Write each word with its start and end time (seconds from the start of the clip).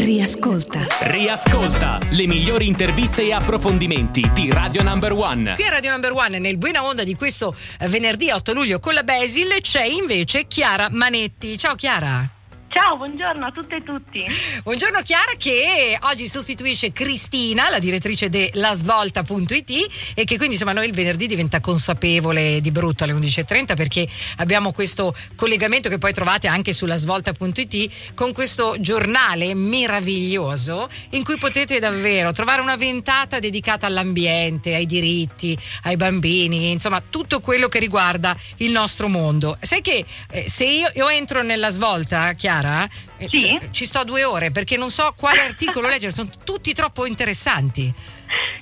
Riascolta. 0.00 0.86
Riascolta 1.00 1.98
le 2.12 2.26
migliori 2.26 2.66
interviste 2.66 3.20
e 3.20 3.34
approfondimenti 3.34 4.30
di 4.32 4.50
Radio 4.50 4.82
Number 4.82 5.12
One. 5.12 5.52
Qui 5.52 5.64
a 5.64 5.68
Radio 5.68 5.90
Number 5.90 6.12
One, 6.12 6.38
nel 6.38 6.56
buena 6.56 6.82
onda 6.82 7.04
di 7.04 7.14
questo 7.14 7.54
eh, 7.78 7.86
venerdì 7.86 8.30
8 8.30 8.54
luglio 8.54 8.80
con 8.80 8.94
la 8.94 9.02
Basil, 9.02 9.48
c'è 9.60 9.84
invece 9.84 10.46
Chiara 10.46 10.88
Manetti. 10.90 11.58
Ciao 11.58 11.74
Chiara. 11.74 12.39
Ciao, 12.72 12.96
buongiorno 12.96 13.46
a 13.46 13.50
tutte 13.50 13.76
e 13.76 13.82
tutti. 13.82 14.24
Buongiorno 14.62 15.00
Chiara 15.02 15.32
che 15.36 15.98
oggi 16.02 16.28
sostituisce 16.28 16.92
Cristina, 16.92 17.68
la 17.68 17.80
direttrice 17.80 18.28
delasvolta.it 18.28 20.12
e 20.14 20.22
che 20.22 20.36
quindi 20.36 20.54
insomma 20.54 20.72
noi 20.72 20.86
il 20.86 20.94
venerdì 20.94 21.26
diventa 21.26 21.58
consapevole 21.58 22.60
di 22.60 22.70
brutto 22.70 23.02
alle 23.02 23.12
11.30 23.12 23.74
perché 23.74 24.06
abbiamo 24.36 24.70
questo 24.70 25.12
collegamento 25.34 25.88
che 25.88 25.98
poi 25.98 26.12
trovate 26.12 26.46
anche 26.46 26.72
sulla 26.72 26.94
svolta.it 26.94 28.14
con 28.14 28.32
questo 28.32 28.76
giornale 28.78 29.52
meraviglioso 29.56 30.88
in 31.10 31.24
cui 31.24 31.38
potete 31.38 31.80
davvero 31.80 32.30
trovare 32.30 32.60
una 32.60 32.76
ventata 32.76 33.40
dedicata 33.40 33.86
all'ambiente, 33.88 34.76
ai 34.76 34.86
diritti, 34.86 35.58
ai 35.82 35.96
bambini, 35.96 36.70
insomma 36.70 37.02
tutto 37.02 37.40
quello 37.40 37.66
che 37.66 37.80
riguarda 37.80 38.36
il 38.58 38.70
nostro 38.70 39.08
mondo. 39.08 39.58
Sai 39.60 39.80
che 39.80 40.04
eh, 40.30 40.48
se 40.48 40.66
io, 40.66 40.88
io 40.94 41.08
entro 41.08 41.42
nella 41.42 41.70
svolta, 41.70 42.32
Chiara, 42.34 42.59
Chiara? 42.60 42.88
Eh, 43.16 43.28
sì. 43.30 43.58
Ci 43.70 43.84
sto 43.84 44.04
due 44.04 44.24
ore 44.24 44.50
perché 44.50 44.76
non 44.76 44.90
so 44.90 45.12
quale 45.16 45.40
articolo 45.40 45.88
leggere, 45.88 46.12
sono 46.12 46.28
tutti 46.44 46.72
troppo 46.72 47.06
interessanti. 47.06 47.92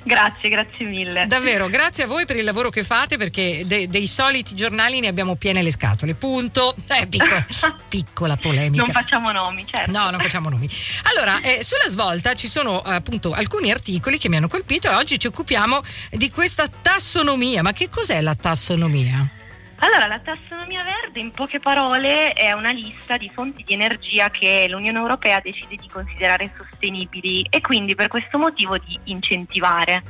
Grazie, 0.04 0.48
grazie 0.48 0.86
mille. 0.86 1.26
Davvero, 1.26 1.68
grazie 1.68 2.04
a 2.04 2.06
voi 2.06 2.24
per 2.24 2.36
il 2.36 2.44
lavoro 2.44 2.70
che 2.70 2.82
fate 2.82 3.18
perché 3.18 3.64
de- 3.66 3.88
dei 3.88 4.06
soliti 4.06 4.54
giornali 4.54 5.00
ne 5.00 5.08
abbiamo 5.08 5.34
piene 5.36 5.62
le 5.62 5.70
scatole. 5.70 6.14
Punto. 6.14 6.74
Eh, 6.86 7.06
piccola, 7.06 7.44
piccola 7.88 8.36
polemica. 8.36 8.84
Non 8.84 8.92
facciamo 8.92 9.30
nomi, 9.32 9.66
certo. 9.70 9.90
No, 9.90 10.08
non 10.08 10.20
facciamo 10.20 10.48
nomi. 10.48 10.68
Allora, 11.12 11.40
eh, 11.40 11.62
sulla 11.62 11.88
svolta 11.88 12.34
ci 12.34 12.48
sono 12.48 12.80
appunto 12.80 13.32
alcuni 13.32 13.70
articoli 13.70 14.16
che 14.16 14.30
mi 14.30 14.36
hanno 14.36 14.48
colpito 14.48 14.90
e 14.90 14.94
oggi 14.94 15.18
ci 15.18 15.26
occupiamo 15.26 15.82
di 16.12 16.30
questa 16.30 16.68
tassonomia. 16.68 17.62
Ma 17.62 17.72
che 17.72 17.90
cos'è 17.90 18.22
la 18.22 18.34
tassonomia? 18.34 19.30
Allora, 19.80 20.06
la 20.08 20.18
tassonomia 20.18 20.82
verde 20.82 21.20
in 21.20 21.30
poche 21.30 21.60
parole 21.60 22.32
è 22.32 22.52
una 22.52 22.72
lista 22.72 23.16
di 23.16 23.30
fonti 23.32 23.62
di 23.62 23.74
energia 23.74 24.28
che 24.28 24.66
l'Unione 24.68 24.98
Europea 24.98 25.40
decide 25.40 25.76
di 25.76 25.88
considerare 25.88 26.52
sostenibili 26.56 27.46
e 27.48 27.60
quindi 27.60 27.94
per 27.94 28.08
questo 28.08 28.38
motivo 28.38 28.76
di 28.78 28.98
incentivare. 29.04 30.02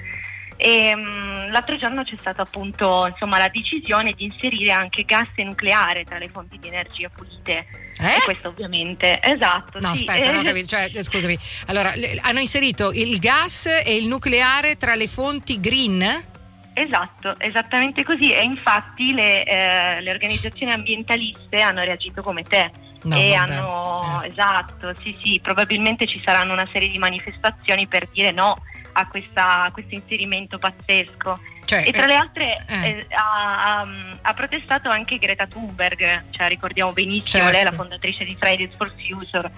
E, 0.61 0.93
um, 0.93 1.51
l'altro 1.53 1.77
giorno 1.77 2.03
c'è 2.03 2.17
stata 2.19 2.43
appunto 2.43 3.07
insomma, 3.07 3.39
la 3.39 3.49
decisione 3.49 4.13
di 4.13 4.25
inserire 4.25 4.73
anche 4.73 5.05
gas 5.05 5.29
e 5.37 5.45
nucleare 5.45 6.03
tra 6.05 6.19
le 6.19 6.29
fonti 6.31 6.59
di 6.59 6.67
energia 6.67 7.09
pulite. 7.11 7.67
Eh? 8.01 8.17
E 8.17 8.25
questo 8.25 8.49
ovviamente, 8.49 9.21
esatto. 9.23 9.79
No, 9.81 9.95
sì. 9.95 10.05
aspetta, 10.05 10.33
non 10.33 10.41
ho 10.41 10.45
capito. 10.45 10.67
Cioè, 10.67 10.91
scusami. 11.05 11.39
Allora, 11.67 11.93
le, 11.95 12.19
hanno 12.23 12.41
inserito 12.41 12.91
il 12.93 13.19
gas 13.19 13.67
e 13.67 13.97
il 13.97 14.09
nucleare 14.09 14.77
tra 14.77 14.95
le 14.95 15.07
fonti 15.07 15.59
green? 15.61 16.37
Esatto, 16.81 17.35
esattamente 17.39 18.05
così 18.05 18.31
e 18.33 18.43
infatti 18.45 19.13
le, 19.13 19.45
eh, 19.45 20.01
le 20.01 20.11
organizzazioni 20.11 20.73
ambientaliste 20.73 21.61
hanno 21.61 21.83
reagito 21.83 22.23
come 22.23 22.43
te. 22.43 22.71
No, 23.03 23.17
e 23.17 23.35
vabbè. 23.37 23.53
hanno, 23.53 24.23
Eh. 24.25 24.29
esatto, 24.29 24.93
sì 25.03 25.17
sì, 25.23 25.39
probabilmente 25.41 26.07
ci 26.07 26.21
saranno 26.25 26.53
una 26.53 26.69
serie 26.73 26.89
di 26.89 26.99
manifestazioni 26.99 27.87
per 27.87 28.09
dire 28.09 28.33
no 28.33 28.57
a, 28.93 29.07
questa- 29.07 29.65
a 29.65 29.71
questo 29.71 29.95
inserimento 29.95 30.59
pazzesco. 30.59 31.41
Cioè, 31.65 31.85
E 31.87 31.93
tra 31.93 32.05
eh, 32.05 32.07
le 32.07 32.15
altre 32.15 32.57
eh. 32.69 32.89
eh, 32.89 33.07
ha, 33.15 33.81
ha- 33.81 33.87
ha 34.23 34.35
protestato 34.35 34.89
anche 34.89 35.19
Greta 35.19 35.47
Thunberg, 35.47 36.25
cioè 36.31 36.49
ricordiamo 36.49 36.93
benissimo, 36.93 37.43
Certo. 37.45 37.51
lei 37.51 37.61
è 37.61 37.71
la 37.71 37.77
fondatrice 37.77 38.25
di 38.25 38.37
Fridays 38.41 38.75
for 38.77 38.93
Future. 38.97 39.51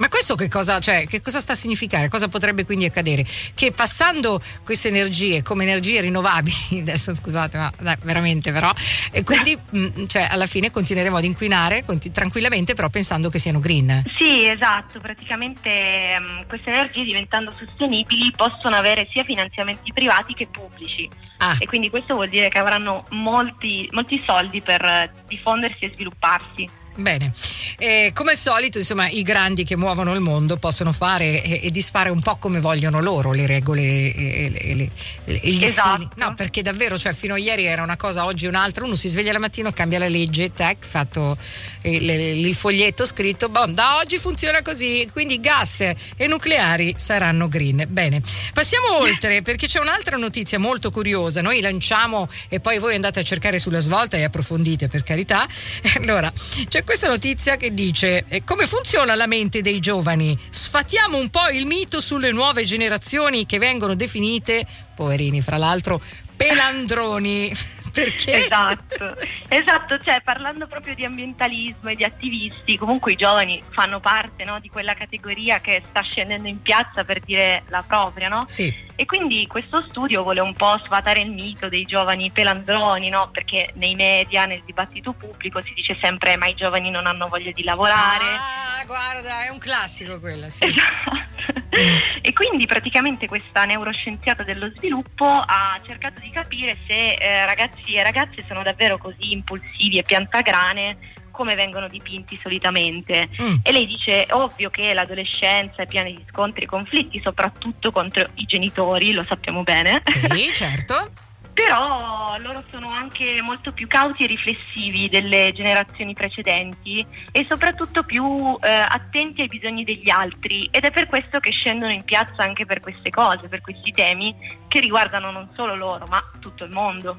Ma 0.00 0.08
questo 0.08 0.34
che 0.34 0.48
cosa, 0.48 0.78
cioè, 0.78 1.06
che 1.06 1.20
cosa 1.20 1.40
sta 1.40 1.52
a 1.52 1.56
significare? 1.56 2.08
Cosa 2.08 2.28
potrebbe 2.28 2.64
quindi 2.64 2.86
accadere? 2.86 3.22
Che 3.54 3.70
passando 3.72 4.40
queste 4.64 4.88
energie 4.88 5.42
come 5.42 5.64
energie 5.64 6.00
rinnovabili, 6.00 6.80
adesso 6.80 7.14
scusate, 7.14 7.58
ma 7.58 7.70
dai, 7.78 7.96
veramente 8.00 8.50
però, 8.50 8.72
e 9.12 9.22
quindi 9.24 9.54
mh, 9.70 10.06
cioè, 10.06 10.26
alla 10.30 10.46
fine 10.46 10.70
continueremo 10.70 11.18
ad 11.18 11.24
inquinare 11.24 11.84
conti- 11.84 12.10
tranquillamente, 12.10 12.72
però 12.72 12.88
pensando 12.88 13.28
che 13.28 13.38
siano 13.38 13.58
green. 13.58 14.04
Sì, 14.16 14.48
esatto, 14.48 15.00
praticamente 15.00 15.68
ehm, 15.68 16.46
queste 16.46 16.70
energie 16.70 17.04
diventando 17.04 17.52
sostenibili 17.58 18.32
possono 18.34 18.76
avere 18.76 19.06
sia 19.12 19.22
finanziamenti 19.24 19.92
privati 19.92 20.32
che 20.32 20.48
pubblici 20.50 21.08
Ah, 21.38 21.56
e 21.58 21.66
quindi 21.66 21.90
questo 21.90 22.14
vuol 22.14 22.28
dire 22.30 22.48
che 22.48 22.58
avranno 22.58 23.04
molti, 23.10 23.86
molti 23.92 24.22
soldi 24.26 24.62
per 24.62 25.12
diffondersi 25.28 25.84
e 25.84 25.92
svilupparsi. 25.92 26.68
Bene. 27.00 27.32
Eh, 27.78 28.10
come 28.14 28.32
al 28.32 28.36
solito, 28.36 28.78
insomma, 28.78 29.08
i 29.08 29.22
grandi 29.22 29.64
che 29.64 29.76
muovono 29.76 30.12
il 30.14 30.20
mondo 30.20 30.56
possono 30.56 30.92
fare 30.92 31.42
e, 31.42 31.60
e 31.64 31.70
disfare 31.70 32.10
un 32.10 32.20
po' 32.20 32.36
come 32.36 32.60
vogliono 32.60 33.00
loro 33.00 33.32
le 33.32 33.46
regole 33.46 33.82
e, 33.82 34.14
e- 34.16 34.52
e- 34.54 34.90
e- 35.24 35.50
gli 35.50 35.64
Esatto. 35.64 35.94
stili. 35.94 36.08
No, 36.16 36.34
perché 36.34 36.62
davvero, 36.62 36.96
cioè, 36.98 37.12
fino 37.12 37.34
a 37.34 37.38
ieri 37.38 37.64
era 37.64 37.82
una 37.82 37.96
cosa, 37.96 38.24
oggi 38.24 38.46
un'altra. 38.46 38.84
Uno 38.84 38.94
si 38.94 39.08
sveglia 39.08 39.32
la 39.32 39.38
mattina, 39.38 39.72
cambia 39.72 39.98
la 39.98 40.08
legge, 40.08 40.52
tac, 40.52 40.84
fatto 40.86 41.36
eh, 41.82 41.90
il, 41.90 42.10
il 42.46 42.54
foglietto 42.54 43.06
scritto, 43.06 43.48
boh, 43.48 43.66
da 43.66 43.96
oggi 43.98 44.18
funziona 44.18 44.62
così. 44.62 45.08
Quindi 45.12 45.40
gas 45.40 45.80
e 45.80 46.26
nucleari 46.26 46.94
saranno 46.96 47.48
green. 47.48 47.84
Bene, 47.88 48.20
passiamo 48.52 48.98
oltre 49.00 49.42
perché 49.42 49.66
c'è 49.66 49.80
un'altra 49.80 50.16
notizia 50.16 50.58
molto 50.58 50.90
curiosa. 50.90 51.40
Noi 51.40 51.60
lanciamo 51.60 52.28
e 52.48 52.60
poi 52.60 52.78
voi 52.78 52.94
andate 52.94 53.20
a 53.20 53.22
cercare 53.22 53.58
sulla 53.58 53.80
svolta 53.80 54.16
e 54.16 54.24
approfondite, 54.24 54.88
per 54.88 55.02
carità. 55.02 55.46
Allora, 56.00 56.32
c'è 56.68 56.82
questa 56.90 57.06
notizia 57.06 57.56
che 57.56 57.72
dice 57.72 58.24
come 58.44 58.66
funziona 58.66 59.14
la 59.14 59.28
mente 59.28 59.60
dei 59.60 59.78
giovani? 59.78 60.36
Sfatiamo 60.50 61.18
un 61.18 61.30
po' 61.30 61.48
il 61.48 61.64
mito 61.64 62.00
sulle 62.00 62.32
nuove 62.32 62.64
generazioni 62.64 63.46
che 63.46 63.58
vengono 63.58 63.94
definite, 63.94 64.66
poverini 64.96 65.40
fra 65.40 65.56
l'altro, 65.56 66.02
pelandroni. 66.34 67.52
Perché? 68.04 68.34
Esatto, 68.36 69.14
esatto, 69.48 69.98
cioè 69.98 70.20
parlando 70.22 70.66
proprio 70.66 70.94
di 70.94 71.04
ambientalismo 71.04 71.90
e 71.90 71.94
di 71.94 72.04
attivisti, 72.04 72.78
comunque 72.78 73.12
i 73.12 73.16
giovani 73.16 73.62
fanno 73.70 74.00
parte 74.00 74.44
no, 74.44 74.58
di 74.60 74.68
quella 74.68 74.94
categoria 74.94 75.60
che 75.60 75.82
sta 75.88 76.00
scendendo 76.02 76.48
in 76.48 76.62
piazza 76.62 77.04
per 77.04 77.20
dire 77.20 77.64
la 77.68 77.84
propria, 77.86 78.28
no? 78.28 78.44
Sì, 78.46 78.74
E 78.96 79.04
quindi 79.04 79.46
questo 79.46 79.82
studio 79.88 80.22
vuole 80.22 80.40
un 80.40 80.54
po' 80.54 80.78
sfatare 80.82 81.20
il 81.20 81.30
mito 81.30 81.68
dei 81.68 81.84
giovani 81.84 82.30
pelandroni, 82.30 83.08
no? 83.08 83.28
Perché 83.32 83.70
nei 83.74 83.94
media, 83.94 84.46
nel 84.46 84.62
dibattito 84.64 85.12
pubblico 85.12 85.60
si 85.60 85.72
dice 85.74 85.96
sempre 86.00 86.36
ma 86.36 86.46
i 86.46 86.54
giovani 86.54 86.90
non 86.90 87.06
hanno 87.06 87.26
voglia 87.28 87.50
di 87.52 87.62
lavorare. 87.62 88.24
Ah, 88.24 88.69
guarda, 88.90 89.44
è 89.44 89.48
un 89.50 89.58
classico 89.58 90.18
quello, 90.18 90.50
sì. 90.50 90.64
Esatto. 90.64 91.28
E 92.20 92.32
quindi 92.34 92.66
praticamente 92.66 93.26
questa 93.26 93.64
neuroscienziata 93.64 94.42
dello 94.42 94.70
sviluppo 94.76 95.24
ha 95.24 95.80
cercato 95.86 96.20
di 96.20 96.28
capire 96.28 96.76
se 96.86 97.14
eh, 97.14 97.46
ragazzi 97.46 97.94
e 97.94 98.02
ragazze 98.02 98.44
sono 98.46 98.62
davvero 98.62 98.98
così 98.98 99.32
impulsivi 99.32 99.96
e 99.96 100.02
piantagrane 100.02 100.98
come 101.30 101.54
vengono 101.54 101.88
dipinti 101.88 102.38
solitamente. 102.42 103.30
Mm. 103.40 103.54
E 103.62 103.72
lei 103.72 103.86
dice: 103.86 104.26
ovvio 104.30 104.68
che 104.68 104.92
l'adolescenza 104.92 105.82
è 105.82 105.86
piena 105.86 106.10
di 106.10 106.22
scontri 106.28 106.64
e 106.64 106.66
conflitti, 106.66 107.20
soprattutto 107.24 107.92
contro 107.92 108.26
i 108.34 108.44
genitori, 108.44 109.12
lo 109.12 109.24
sappiamo 109.26 109.62
bene. 109.62 110.02
Sì, 110.04 110.50
certo. 110.52 111.29
Però 111.66 112.38
loro 112.38 112.64
sono 112.70 112.88
anche 112.90 113.42
molto 113.42 113.72
più 113.72 113.86
cauti 113.86 114.24
e 114.24 114.28
riflessivi 114.28 115.10
delle 115.10 115.52
generazioni 115.54 116.14
precedenti 116.14 117.06
e 117.30 117.44
soprattutto 117.46 118.02
più 118.02 118.56
eh, 118.62 118.68
attenti 118.70 119.42
ai 119.42 119.46
bisogni 119.46 119.84
degli 119.84 120.08
altri 120.08 120.66
ed 120.70 120.84
è 120.84 120.90
per 120.90 121.06
questo 121.06 121.38
che 121.38 121.50
scendono 121.50 121.92
in 121.92 122.02
piazza 122.02 122.44
anche 122.44 122.64
per 122.64 122.80
queste 122.80 123.10
cose, 123.10 123.48
per 123.48 123.60
questi 123.60 123.92
temi 123.92 124.34
che 124.68 124.80
riguardano 124.80 125.30
non 125.30 125.50
solo 125.54 125.74
loro 125.74 126.06
ma 126.06 126.24
tutto 126.40 126.64
il 126.64 126.72
mondo. 126.72 127.18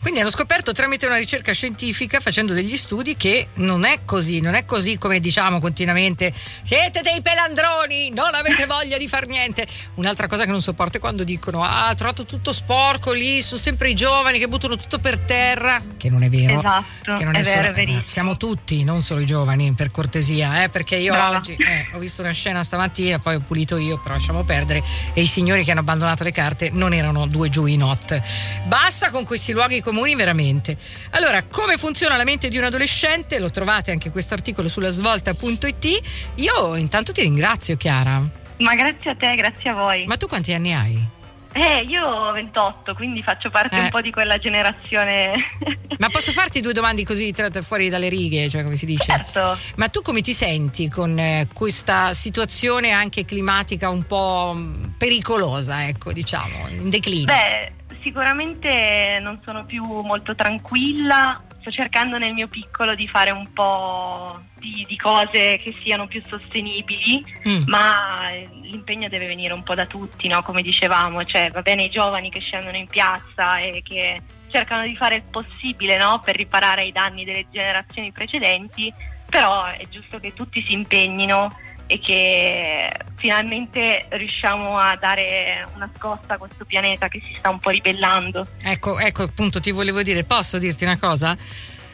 Quindi 0.00 0.20
hanno 0.20 0.30
scoperto 0.30 0.72
tramite 0.72 1.06
una 1.06 1.16
ricerca 1.16 1.52
scientifica, 1.52 2.20
facendo 2.20 2.52
degli 2.52 2.76
studi, 2.76 3.16
che 3.16 3.48
non 3.54 3.84
è 3.84 4.00
così, 4.04 4.40
non 4.40 4.54
è 4.54 4.64
così 4.64 4.98
come 4.98 5.20
diciamo 5.20 5.58
continuamente: 5.60 6.32
siete 6.62 7.00
dei 7.02 7.20
pelandroni, 7.22 8.10
non 8.10 8.34
avete 8.34 8.66
voglia 8.66 8.98
di 8.98 9.08
far 9.08 9.26
niente. 9.26 9.66
Un'altra 9.94 10.26
cosa 10.28 10.44
che 10.44 10.50
non 10.50 10.62
sopporto 10.62 10.96
è 10.96 11.00
quando 11.00 11.24
dicono: 11.24 11.62
ah, 11.62 11.90
ho 11.90 11.94
trovato 11.94 12.24
tutto 12.24 12.52
sporco 12.52 13.12
lì, 13.12 13.42
sono 13.42 13.60
sempre 13.60 13.90
i 13.90 13.94
giovani 13.94 14.38
che 14.38 14.48
buttano 14.48 14.76
tutto 14.76 14.98
per 14.98 15.18
terra. 15.20 15.82
Che 15.96 16.08
non 16.10 16.22
è 16.22 16.28
vero. 16.28 16.58
Esatto, 16.58 17.14
Che 17.14 17.24
non 17.24 17.34
è 17.34 17.40
è, 17.40 17.42
vero, 17.42 17.56
solo- 17.56 17.68
è 17.68 17.72
verissimo. 17.72 18.02
siamo 18.06 18.36
tutti, 18.36 18.84
non 18.84 19.02
solo 19.02 19.20
i 19.20 19.26
giovani, 19.26 19.72
per 19.74 19.90
cortesia, 19.90 20.62
eh, 20.62 20.68
perché 20.68 20.96
io 20.96 21.12
Brava. 21.12 21.36
oggi 21.36 21.54
eh, 21.54 21.88
ho 21.92 21.98
visto 21.98 22.22
una 22.22 22.32
scena 22.32 22.62
stamattina, 22.62 23.18
poi 23.18 23.36
ho 23.36 23.40
pulito 23.40 23.76
io, 23.76 23.98
però 23.98 24.14
lasciamo 24.14 24.44
perdere. 24.44 24.82
E 25.12 25.20
i 25.22 25.26
signori 25.26 25.64
che 25.64 25.70
hanno 25.70 25.80
abbandonato 25.80 26.22
le 26.24 26.32
carte 26.32 26.70
non 26.72 26.92
erano 26.92 27.26
due 27.26 27.48
giù 27.48 27.66
in 27.66 27.78
not. 27.80 28.20
Basta 28.64 29.10
con 29.10 29.24
questi 29.24 29.52
luoghi 29.56 29.80
comuni, 29.80 30.14
veramente. 30.14 30.76
Allora, 31.10 31.42
come 31.44 31.76
funziona 31.76 32.16
la 32.16 32.24
mente 32.24 32.48
di 32.48 32.58
un 32.58 32.64
adolescente? 32.64 33.38
Lo 33.38 33.50
trovate 33.50 33.90
anche 33.90 34.10
questo 34.10 34.34
articolo 34.34 34.68
sulla 34.68 34.90
svolta.it. 34.90 36.00
Io 36.36 36.76
intanto 36.76 37.12
ti 37.12 37.22
ringrazio, 37.22 37.76
Chiara. 37.76 38.22
Ma 38.58 38.74
grazie 38.74 39.10
a 39.10 39.14
te, 39.16 39.34
grazie 39.34 39.70
a 39.70 39.74
voi. 39.74 40.04
Ma 40.06 40.16
tu 40.16 40.26
quanti 40.28 40.52
anni 40.52 40.72
hai? 40.72 41.14
Eh, 41.52 41.84
io 41.88 42.04
ho 42.04 42.32
28, 42.32 42.94
quindi 42.94 43.22
faccio 43.22 43.48
parte 43.48 43.76
Eh. 43.76 43.80
un 43.80 43.88
po' 43.88 44.02
di 44.02 44.10
quella 44.10 44.36
generazione. 44.36 45.32
Ma 45.98 46.10
posso 46.10 46.30
farti 46.30 46.60
due 46.60 46.74
domande 46.74 47.02
così 47.02 47.32
tratte 47.32 47.62
fuori 47.62 47.88
dalle 47.88 48.10
righe, 48.10 48.50
cioè 48.50 48.62
come 48.62 48.76
si 48.76 48.84
dice? 48.84 49.04
certo. 49.04 49.56
Ma 49.76 49.88
tu 49.88 50.02
come 50.02 50.20
ti 50.20 50.34
senti 50.34 50.90
con 50.90 51.18
eh, 51.18 51.48
questa 51.54 52.12
situazione 52.12 52.90
anche 52.90 53.24
climatica 53.24 53.88
un 53.88 54.02
po' 54.04 54.54
pericolosa, 54.98 55.86
ecco, 55.88 56.12
diciamo, 56.12 56.68
in 56.68 56.90
declino? 56.90 57.24
Beh, 57.32 57.72
sicuramente 58.06 59.18
non 59.20 59.40
sono 59.42 59.64
più 59.64 59.84
molto 59.84 60.36
tranquilla. 60.36 61.42
Sto 61.58 61.72
cercando 61.72 62.18
nel 62.18 62.32
mio 62.34 62.46
piccolo 62.46 62.94
di 62.94 63.08
fare 63.08 63.32
un 63.32 63.52
po' 63.52 64.40
di, 64.60 64.84
di 64.88 64.96
cose 64.96 65.58
che 65.58 65.74
siano 65.82 66.06
più 66.06 66.22
sostenibili, 66.24 67.24
Mm. 67.48 67.62
ma 67.66 68.30
eh, 68.30 68.48
l'impegno 68.62 69.08
deve 69.08 69.26
venire 69.26 69.52
un 69.52 69.64
po' 69.64 69.74
da 69.74 69.86
tutti, 69.86 70.28
no? 70.28 70.42
come 70.42 70.62
dicevamo, 70.62 71.24
cioè 71.24 71.50
va 71.50 71.62
bene 71.62 71.84
i 71.84 71.90
giovani 71.90 72.30
che 72.30 72.38
scendono 72.38 72.76
in 72.76 72.86
piazza 72.86 73.58
e 73.58 73.82
che 73.84 74.20
cercano 74.48 74.86
di 74.86 74.94
fare 74.96 75.16
il 75.16 75.22
possibile 75.28 75.96
no? 75.96 76.20
per 76.24 76.36
riparare 76.36 76.82
ai 76.82 76.92
danni 76.92 77.24
delle 77.24 77.46
generazioni 77.50 78.12
precedenti, 78.12 78.92
però 79.28 79.64
è 79.64 79.84
giusto 79.88 80.20
che 80.20 80.32
tutti 80.32 80.62
si 80.62 80.72
impegnino 80.74 81.52
e 81.86 82.00
che 82.00 82.90
finalmente 83.16 84.06
riusciamo 84.10 84.76
a 84.76 84.96
dare 85.00 85.66
una 85.74 85.88
scossa 85.96 86.34
a 86.34 86.38
questo 86.38 86.64
pianeta 86.64 87.08
che 87.08 87.22
si 87.24 87.34
sta 87.38 87.50
un 87.50 87.58
po' 87.58 87.70
ribellando. 87.70 88.46
Ecco, 88.62 88.98
ecco, 88.98 89.22
appunto 89.22 89.60
ti 89.60 89.70
volevo 89.70 90.02
dire, 90.02 90.24
posso 90.24 90.58
dirti 90.58 90.84
una 90.84 90.98
cosa? 90.98 91.36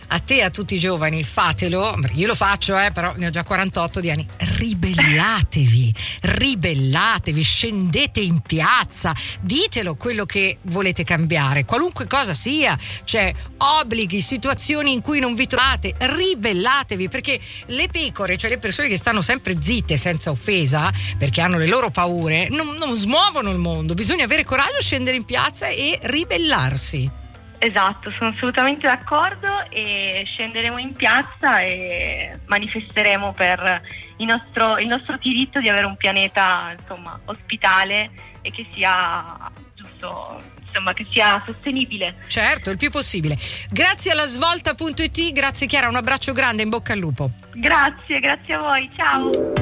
A 0.08 0.18
te 0.18 0.36
e 0.36 0.42
a 0.42 0.50
tutti 0.50 0.74
i 0.74 0.78
giovani, 0.78 1.24
fatelo, 1.24 1.98
io 2.14 2.26
lo 2.26 2.34
faccio, 2.34 2.78
eh, 2.78 2.90
però 2.92 3.14
ne 3.16 3.26
ho 3.26 3.30
già 3.30 3.44
48 3.44 4.00
di 4.00 4.10
anni. 4.10 4.26
Ribellatevi, 4.36 5.94
ribellatevi, 6.20 7.42
scendete 7.42 8.20
in 8.20 8.40
piazza, 8.40 9.14
ditelo 9.40 9.94
quello 9.94 10.26
che 10.26 10.58
volete 10.62 11.02
cambiare, 11.02 11.64
qualunque 11.64 12.06
cosa 12.06 12.34
sia, 12.34 12.78
c'è 13.04 13.32
obblighi, 13.56 14.20
situazioni 14.20 14.92
in 14.92 15.00
cui 15.00 15.18
non 15.18 15.34
vi 15.34 15.46
trovate, 15.46 15.94
ribellatevi 15.96 17.08
perché 17.08 17.40
le 17.66 17.88
pecore, 17.88 18.36
cioè 18.36 18.50
le 18.50 18.58
persone 18.58 18.88
che 18.88 18.96
stanno 18.96 19.22
sempre 19.22 19.56
zitte 19.60 19.96
senza 19.96 20.30
offesa, 20.30 20.92
perché 21.16 21.40
hanno 21.40 21.58
le 21.58 21.66
loro 21.66 21.90
paure, 21.90 22.48
non, 22.50 22.74
non 22.76 22.94
smuovono 22.94 23.50
il 23.50 23.58
mondo, 23.58 23.94
bisogna 23.94 24.24
avere 24.24 24.44
coraggio, 24.44 24.80
scendere 24.80 25.16
in 25.16 25.24
piazza 25.24 25.68
e 25.68 25.98
ribellarsi. 26.02 27.20
Esatto, 27.64 28.10
sono 28.10 28.30
assolutamente 28.30 28.88
d'accordo 28.88 29.70
e 29.70 30.24
scenderemo 30.26 30.78
in 30.78 30.94
piazza 30.94 31.60
e 31.60 32.36
manifesteremo 32.46 33.32
per 33.34 33.80
il 34.16 34.26
nostro, 34.26 34.78
il 34.78 34.88
nostro 34.88 35.16
diritto 35.18 35.60
di 35.60 35.68
avere 35.68 35.86
un 35.86 35.96
pianeta 35.96 36.74
insomma, 36.76 37.20
ospitale 37.26 38.10
e 38.42 38.50
che 38.50 38.66
sia 38.74 39.48
giusto, 39.76 40.42
insomma, 40.60 40.92
che 40.92 41.06
sia 41.12 41.40
sostenibile. 41.46 42.16
Certo, 42.26 42.70
il 42.70 42.78
più 42.78 42.90
possibile. 42.90 43.38
Grazie 43.70 44.10
alla 44.10 44.26
svolta.it, 44.26 45.32
grazie 45.32 45.68
Chiara, 45.68 45.86
un 45.88 45.94
abbraccio 45.94 46.32
grande, 46.32 46.62
in 46.62 46.68
bocca 46.68 46.94
al 46.94 46.98
lupo. 46.98 47.30
Grazie, 47.54 48.18
grazie 48.18 48.54
a 48.54 48.58
voi, 48.58 48.90
ciao! 48.96 49.61